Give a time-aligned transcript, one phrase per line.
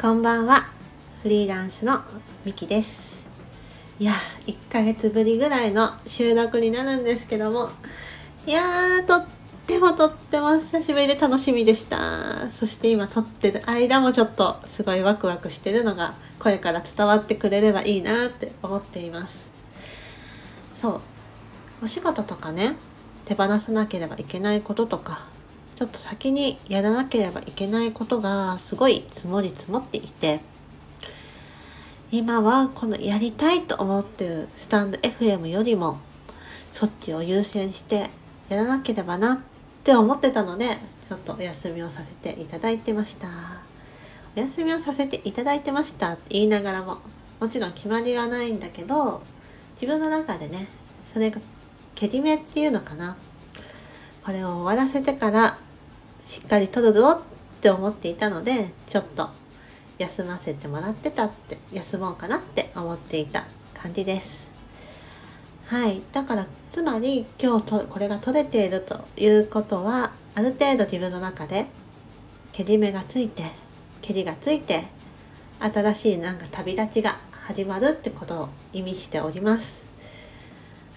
[0.00, 0.62] こんばんは。
[1.22, 2.00] フリーランスの
[2.46, 3.26] みきです。
[3.98, 4.14] いや
[4.46, 7.68] 1ヶ月ぶりぐらいの収録になるんですけども。
[8.46, 9.26] いやーとっ
[9.66, 12.50] てもとっても久しぶりで楽しみでした。
[12.52, 19.50] そして今撮ってる間もちょっとすごいワクワクしてるのが声から伝わってくれればいいなって思っています。
[20.76, 21.00] そう。
[21.84, 22.76] お仕事とかね
[23.26, 25.26] 手放さなければいけないこととか
[25.80, 30.40] ちょっと先にやらなければいけないことがすごい積もり積もっていて
[32.12, 35.98] 今はこのやりたいと思ってるスタンド FM よりも
[36.74, 38.10] そっちを優先して
[38.50, 39.38] やらなければなっ
[39.82, 40.76] て思ってたので
[41.08, 43.28] ちょっとお休みをさせていただいてました。
[44.36, 46.12] お休みをさせていただいてました。
[46.12, 46.98] って言いながらも
[47.40, 49.22] もちろん決まりはないんだけど
[49.80, 50.68] 自分の中でね
[51.10, 51.40] それが
[51.94, 53.16] けりめっていうのかな。
[54.22, 55.58] これを終わらせてから
[56.30, 59.30] しっかり撮るぞって思っていたのでちょっと
[59.98, 64.48] 休ませてもらってたって休もうかなって思っていた感じです。
[65.66, 66.00] はい。
[66.12, 71.66] だからつまり今日とこれが取れているということはある程度自分の中で
[72.52, 73.42] けり目がついて
[74.00, 74.84] けりがついて
[75.58, 79.84] 新しいなんか旅立ちが始まるってことを意味しております。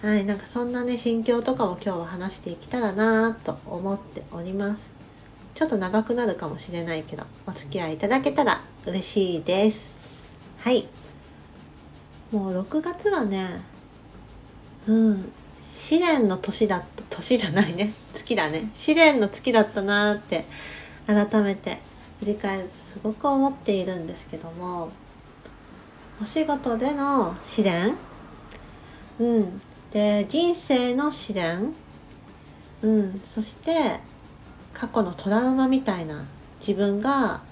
[0.00, 0.24] はい。
[0.24, 4.93] なんかそんなね心境とかも今日は話していけたらなと思っております。
[5.54, 9.94] ちょっと長くなるかもしれないけどお付き合いいただけたら嬉しいです。
[10.58, 10.88] はい。
[12.32, 13.60] もう6月はね
[14.88, 15.32] うん。
[15.62, 17.92] 試練の年だった年じゃないね。
[18.12, 18.70] 月だね。
[18.74, 20.44] 試練の月だったなーって
[21.06, 21.78] 改めて
[22.20, 24.90] 振り返るとすごく思っているんですけども
[26.20, 27.94] お仕事での試練？
[29.20, 29.60] うん。
[29.92, 31.72] で人生の試練？
[32.82, 33.20] うん。
[33.24, 34.00] そして
[34.74, 36.24] 過去のトラウマみたいな
[36.60, 37.42] 自分が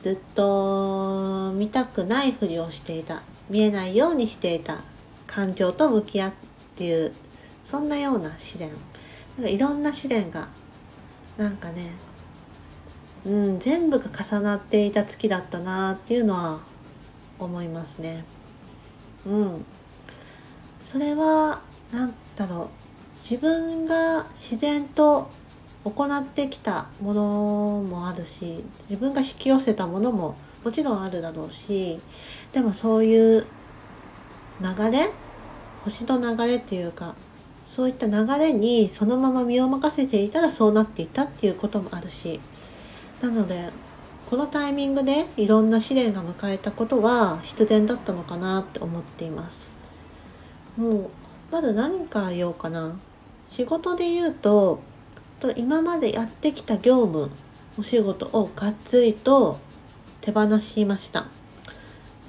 [0.00, 4.80] ずっと見たくないふりをしていた見えないようにしていた
[5.26, 6.32] 感情と向き合っ
[6.74, 7.12] ていう
[7.64, 8.70] そんなような試練。
[9.36, 10.48] なんかいろんな試練が
[11.38, 11.92] なんかね
[13.24, 16.60] うん全部が重なっていた月だったなっていうのは
[17.38, 18.24] 思いますね。
[19.26, 19.64] うん。
[20.80, 21.60] それは
[21.92, 22.68] 何だろう。
[23.22, 25.30] 自分が自然と
[25.84, 31.98] 行ってきたものもあるし自分が引き寄せたものももちろんあるだろうし
[32.52, 33.46] でもそういう
[34.60, 35.10] 流れ
[35.84, 37.14] 星の流れっていうか
[37.64, 42.40] そういった流れにそのまま身を任せていたらそうなっていたっていうこともあるし
[43.20, 43.70] なので
[44.32, 49.72] このタイミングでいろんな試練が迎えたことは必然だったのかなって思っています。
[50.78, 51.10] もう
[51.50, 52.98] まだ何か言おうかな。
[53.50, 54.80] 仕事で言うと
[55.42, 57.28] と今までやってきた業務
[57.76, 59.58] お仕事をがっつりと
[60.20, 61.26] 手放しました。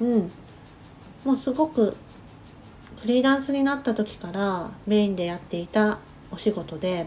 [0.02, 0.32] うん。
[1.24, 1.96] もうすごく
[3.02, 6.00] フリーランスになった時からメインでやっていた
[6.32, 7.06] お仕事で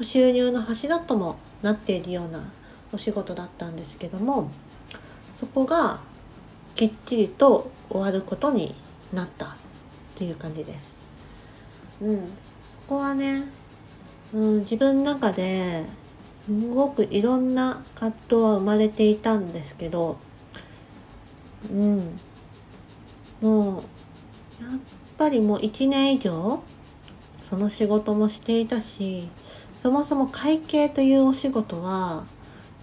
[0.00, 2.50] 収入の柱ともなっているような
[2.92, 4.50] お仕事だったんですけども
[5.34, 6.00] そこが
[6.74, 8.74] きっちりと終わることに
[9.12, 9.50] なったっ
[10.16, 10.98] ていう感じです。
[12.00, 12.24] うん、こ
[12.88, 13.44] こはね
[14.32, 15.84] うん、自分の中で
[16.46, 20.18] すごくいろんな葛藤は生まれていたんですけど、
[21.70, 22.18] うん、
[23.40, 24.78] もうやっ
[25.16, 26.62] ぱりもう1年以上
[27.48, 29.28] その仕事もしていたし
[29.82, 32.24] そもそも会計というお仕事は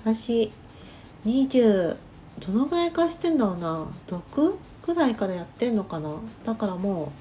[0.03, 0.51] 私
[1.25, 1.97] 20
[2.39, 6.15] どのぐらいかしてんだろうな6ぐらいからやってんのかな。
[6.45, 7.11] だからも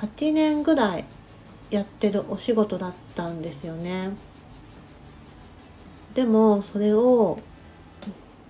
[0.00, 1.04] う8年ぐらい
[1.70, 4.10] やってるお仕事だったんですよね。
[6.14, 7.38] でもそれを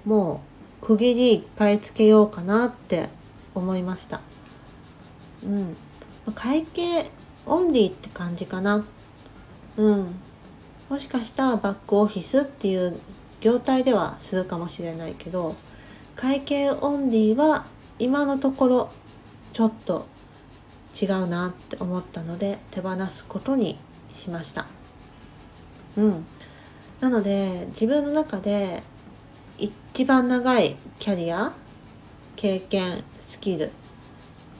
[0.05, 0.43] も
[0.83, 3.09] う区切り一回つけようかなって
[3.55, 4.21] 思いました。
[5.45, 5.77] うん。
[6.35, 7.11] 会計
[7.47, 8.85] オンリーって感じかな。
[9.77, 10.15] うん。
[10.89, 12.99] もしかしたらバックオフィスっていう
[13.41, 15.55] 業態ではするかもしれないけど
[16.17, 17.65] 会計オンリーは
[17.99, 18.91] 今のところ
[19.53, 20.07] ちょっと
[21.01, 23.79] 違うなって思ったので手放すことに
[24.13, 24.67] しました。
[25.97, 26.27] うん。
[27.01, 28.83] なので自分の中で
[29.59, 31.53] 一番長いキャリア
[32.37, 33.71] 経験スキル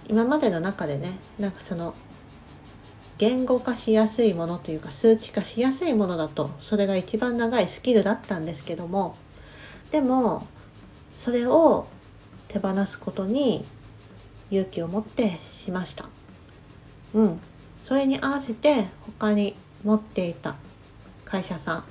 [0.09, 1.95] 今までの中でねなんかその
[3.19, 9.17] 言語化しやすいものというか数値化しやすいものだとそれが一番長いスキルだったんですけども
[9.91, 10.47] でも
[11.15, 11.87] それを
[12.49, 13.65] 手放すことに
[14.51, 16.09] 勇気を持ってしました。
[17.15, 17.41] うん。
[17.85, 18.87] それに合わせて
[19.19, 20.57] 他に持っていた
[21.25, 21.85] 会社さ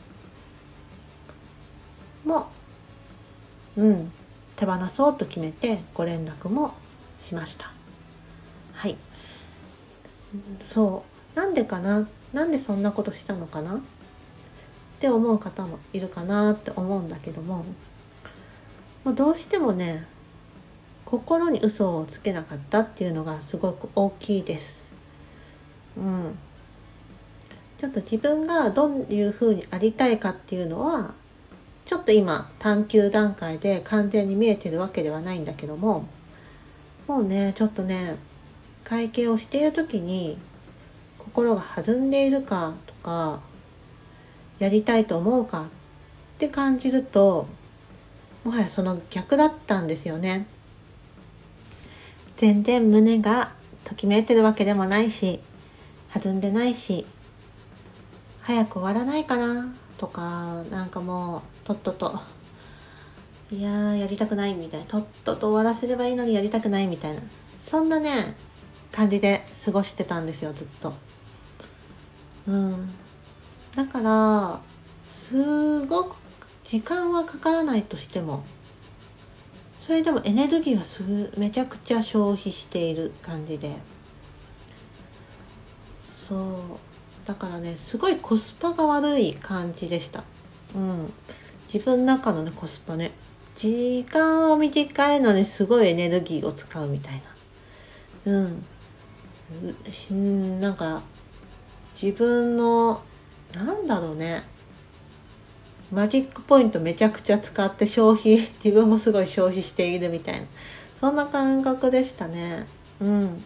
[2.26, 2.48] んも
[3.76, 4.12] うん
[4.56, 6.74] 手放そうと決めてご連絡も
[7.22, 7.72] しました。
[8.74, 8.96] はい。
[10.68, 11.04] そ
[11.36, 11.38] う。
[11.38, 12.08] なんでかな？
[12.34, 13.76] なんでそんなことしたのかな？
[13.76, 13.80] っ
[15.00, 17.64] て思う方もいるかなって思うんだけども
[19.06, 20.06] もうどうしてもね
[21.06, 24.89] 心に嘘をつけなかったっていうのがすごく大きいです。
[26.00, 26.40] うん。
[27.80, 31.14] ちょっと自分がどういうふうにありたいかっていうのは
[31.86, 36.06] ちょっと今探求段階で完全に見えてるわけではないんだけども
[37.08, 38.18] もうねちょっとね
[38.84, 40.38] 会計をしている時に
[41.18, 43.40] 心が弾んでいるかとか
[44.60, 45.66] やりたいと思うかっ
[46.38, 47.48] て感じると
[48.44, 50.48] もはやその逆だったんですよね。
[52.36, 53.54] 全然胸が
[53.84, 55.40] ときめいてるわけでもないし
[56.14, 57.06] 弾んでないし
[58.42, 62.20] 早く終わらないかなとかなんかもうとっとと
[63.52, 67.22] いややりたくないみたいなとっとと終わらせればいいのにやりたくないみたいな
[67.62, 68.36] そんなね
[68.92, 70.94] 感じで過ごしてたんですよずっと。
[72.48, 72.90] うん。
[73.76, 74.62] だから
[75.08, 76.16] すごく
[76.64, 78.44] 時間はかからないとしても
[79.78, 83.76] それでもエネルギーはすめちゃくちゃ消費している感じで。
[86.30, 86.40] そう。
[87.26, 90.24] だからねすごいコスパが悪い感じでした。
[90.76, 91.14] うん。
[91.72, 93.12] 自分の中のねコスパね。
[93.56, 97.22] 時間は短いのにすごいエネルギーを使うみたい
[98.26, 98.32] な。
[98.34, 98.42] う
[100.12, 100.62] ん。
[100.62, 101.02] なんか
[102.00, 103.02] 自分の
[103.54, 104.44] なんだろうね。
[105.92, 110.46] マジックポイントめちゃくちゃ使って消費 自分もすごい消費しているみたいな。
[111.00, 112.68] そんな感覚でしたね。
[113.02, 113.44] うん。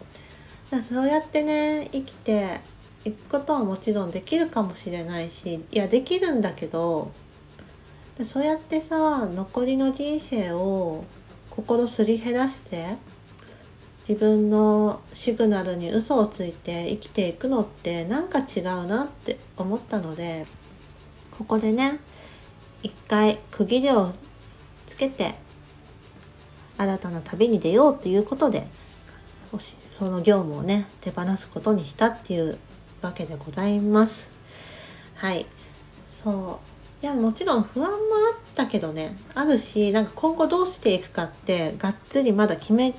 [0.88, 2.60] そうやってね生きて
[3.04, 7.12] いくことはもちろんできるかもしれないしいやできるんだけど
[8.22, 11.04] そうやってさ残りの人生を
[11.50, 12.96] 心すり減らして
[14.08, 20.46] 自分のシグナルに嘘をついて生きていくのってなんか違うなって思ったので
[21.36, 21.98] ここでね
[22.82, 24.12] 一回区切りを
[24.86, 25.34] つけて
[26.76, 28.66] 新たな旅に出ようということで
[29.98, 32.58] その業務をね手放すことにしたっていう
[33.04, 34.30] わけでございます。
[35.16, 35.46] はい。
[36.08, 36.60] そ
[37.02, 37.04] う。
[37.04, 37.98] いやもちろん不安もあ
[38.34, 39.16] ったけどね。
[39.34, 42.94] あるしなんか今後どうしていくかってがっつりまだ決め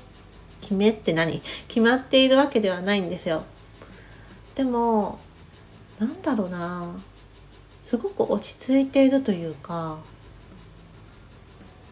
[0.62, 1.42] 決めって何？
[1.68, 3.44] 決まっているわけではないんですよ。
[4.54, 5.20] でも
[6.00, 6.96] なんだろうな。
[7.84, 9.98] すごく落ち着いているというか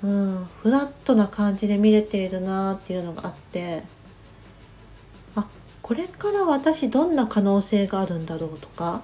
[0.04, 3.83] うんフラットな感じで見れているなっていうのがあって。
[5.93, 9.03] これから私どんな可能性があるんだろうとか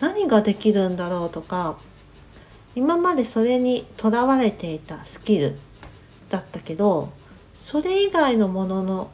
[0.00, 1.78] 何ができるんだろうとか
[2.74, 5.56] 今までそれにとらわれていたスキル
[6.28, 7.12] だったけど
[7.54, 9.10] それ以外のものの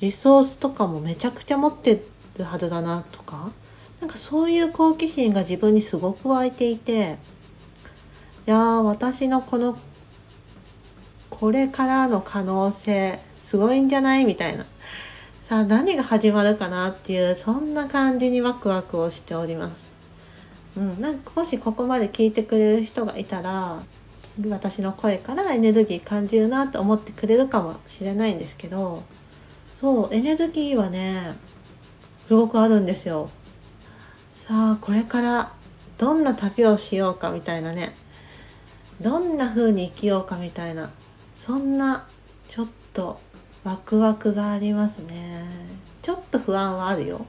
[0.00, 2.02] リソースとかもめちゃくちゃ持って
[2.38, 3.52] るはずだなとか
[4.00, 7.18] なんかそういう好奇心が自分にすごく湧いていて
[8.48, 9.78] いやー私のこの
[11.30, 14.24] これからの可能性すごいんじゃない？
[14.24, 14.66] みたいな。
[15.48, 19.92] さあ何が始まるかなっていうそんな感じにワクワクをしております。
[20.76, 23.80] うん、なんかもしここまで聞いてくれる人がいたら
[24.48, 29.04] 私の声からエネルギー感じるなと思ってくれるかもしれないんですけど
[29.80, 31.36] そうエネルギーはね
[32.26, 33.30] すごくあるんですよ
[34.32, 35.52] さあこれから
[35.96, 37.94] どんな旅をしようかみたいなね
[39.00, 40.90] どんな風に生きようかみたいな
[41.36, 42.08] そんな
[42.48, 43.20] ちょっと
[43.66, 45.42] ワクワクがありますね。
[46.00, 47.26] ちょっと不安はあるよ。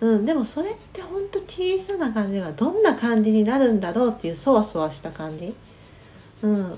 [0.00, 5.54] うんでもそれってほんと小さな感じがどんな感じになるんだろうっていうそわそわした感じ。
[6.42, 6.76] うん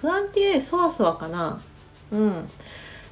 [0.00, 1.60] 不安っていうよりそわそわかな。
[2.12, 2.48] うん。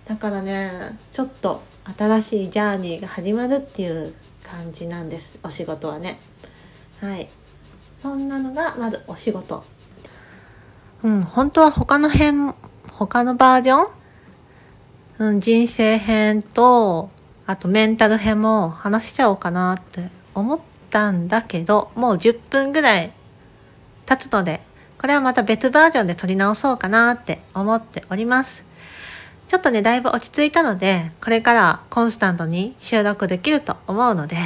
[0.06, 1.60] だからねちょっと
[1.98, 5.38] 新しいジャーニーが始まるっていう感じなんです。
[5.42, 6.18] お仕事はね。
[7.02, 7.28] はい。
[8.00, 9.62] そんなのがまずお仕事。
[11.02, 12.54] うん本当は他の辺
[12.90, 14.01] 他のバージョン、
[15.18, 17.10] うん、人生編と
[17.46, 23.12] あとメンタル編も話しちゃおうかなって思ったんだけどもう10分ぐらい
[24.06, 24.60] 経つので
[24.98, 28.64] これはまた別バージョンで撮り直そうかなって思っております
[29.52, 34.38] ちょっとね、だいぶ落ち着いたので、これからコンスタントに収録できると思うので、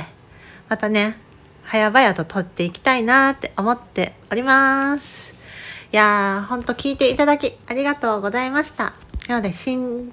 [0.69, 1.17] またね、
[1.65, 5.35] 早々と撮っていきたいなって思っております。
[5.93, 8.95] いやー、ほんと聞いていただきありがとうございました。
[9.29, 10.13] なので、新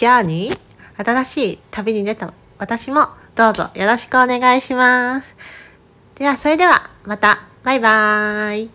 [0.00, 1.04] ジャーニー？
[1.04, 5.36] 新しい旅に出た私もどうぞよろしくお願いします。
[6.14, 8.70] では、それではまた、バイバーイ。